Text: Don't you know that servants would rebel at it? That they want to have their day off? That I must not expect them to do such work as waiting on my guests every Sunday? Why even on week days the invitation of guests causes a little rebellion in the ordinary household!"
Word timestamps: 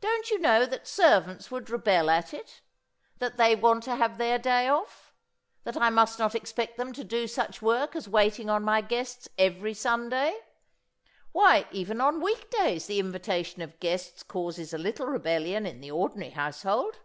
Don't 0.00 0.30
you 0.30 0.38
know 0.38 0.64
that 0.64 0.88
servants 0.88 1.50
would 1.50 1.68
rebel 1.68 2.08
at 2.08 2.32
it? 2.32 2.62
That 3.18 3.36
they 3.36 3.54
want 3.54 3.82
to 3.82 3.96
have 3.96 4.16
their 4.16 4.38
day 4.38 4.68
off? 4.68 5.12
That 5.64 5.76
I 5.76 5.90
must 5.90 6.18
not 6.18 6.34
expect 6.34 6.78
them 6.78 6.94
to 6.94 7.04
do 7.04 7.26
such 7.28 7.60
work 7.60 7.94
as 7.94 8.08
waiting 8.08 8.48
on 8.48 8.62
my 8.64 8.80
guests 8.80 9.28
every 9.36 9.74
Sunday? 9.74 10.34
Why 11.32 11.66
even 11.72 12.00
on 12.00 12.22
week 12.22 12.48
days 12.48 12.86
the 12.86 12.98
invitation 13.00 13.60
of 13.60 13.78
guests 13.80 14.22
causes 14.22 14.72
a 14.72 14.78
little 14.78 15.04
rebellion 15.04 15.66
in 15.66 15.82
the 15.82 15.90
ordinary 15.90 16.30
household!" 16.32 16.96